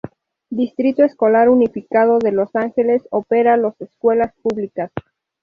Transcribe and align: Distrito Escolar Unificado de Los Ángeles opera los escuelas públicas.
Distrito 0.49 1.03
Escolar 1.03 1.47
Unificado 1.47 2.17
de 2.17 2.31
Los 2.31 2.55
Ángeles 2.55 3.07
opera 3.11 3.55
los 3.55 3.79
escuelas 3.81 4.33
públicas. 4.41 4.89